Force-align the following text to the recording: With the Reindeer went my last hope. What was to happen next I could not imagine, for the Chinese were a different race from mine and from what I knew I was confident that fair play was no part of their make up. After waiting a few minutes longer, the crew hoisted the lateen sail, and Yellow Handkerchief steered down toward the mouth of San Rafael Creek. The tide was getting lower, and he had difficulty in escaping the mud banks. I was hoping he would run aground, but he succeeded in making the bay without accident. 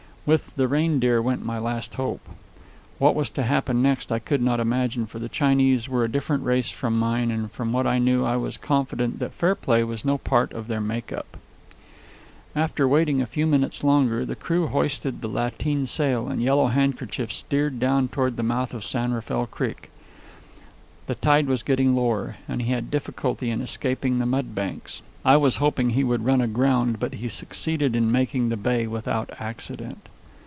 With 0.23 0.55
the 0.55 0.67
Reindeer 0.67 1.19
went 1.19 1.43
my 1.43 1.57
last 1.57 1.95
hope. 1.95 2.21
What 2.99 3.15
was 3.15 3.27
to 3.31 3.41
happen 3.41 3.81
next 3.81 4.11
I 4.11 4.19
could 4.19 4.39
not 4.41 4.59
imagine, 4.59 5.07
for 5.07 5.17
the 5.17 5.27
Chinese 5.27 5.89
were 5.89 6.03
a 6.03 6.11
different 6.11 6.43
race 6.43 6.69
from 6.69 6.95
mine 6.99 7.31
and 7.31 7.51
from 7.51 7.73
what 7.73 7.87
I 7.87 7.97
knew 7.97 8.23
I 8.23 8.35
was 8.35 8.55
confident 8.55 9.17
that 9.17 9.33
fair 9.33 9.55
play 9.55 9.83
was 9.83 10.05
no 10.05 10.19
part 10.19 10.53
of 10.53 10.67
their 10.67 10.79
make 10.79 11.11
up. 11.11 11.37
After 12.55 12.87
waiting 12.87 13.19
a 13.19 13.25
few 13.25 13.47
minutes 13.47 13.83
longer, 13.83 14.23
the 14.23 14.35
crew 14.35 14.67
hoisted 14.67 15.21
the 15.21 15.27
lateen 15.27 15.87
sail, 15.87 16.27
and 16.27 16.39
Yellow 16.39 16.67
Handkerchief 16.67 17.33
steered 17.33 17.79
down 17.79 18.07
toward 18.07 18.37
the 18.37 18.43
mouth 18.43 18.75
of 18.75 18.85
San 18.85 19.13
Rafael 19.13 19.47
Creek. 19.47 19.89
The 21.07 21.15
tide 21.15 21.47
was 21.47 21.63
getting 21.63 21.95
lower, 21.95 22.35
and 22.47 22.61
he 22.61 22.71
had 22.71 22.91
difficulty 22.91 23.49
in 23.49 23.59
escaping 23.59 24.19
the 24.19 24.27
mud 24.27 24.53
banks. 24.53 25.01
I 25.25 25.35
was 25.37 25.55
hoping 25.57 25.89
he 25.91 26.03
would 26.03 26.23
run 26.25 26.41
aground, 26.41 26.99
but 26.99 27.15
he 27.15 27.27
succeeded 27.27 27.95
in 27.95 28.11
making 28.11 28.49
the 28.49 28.57
bay 28.57 28.85
without 28.87 29.31
accident. 29.39 30.07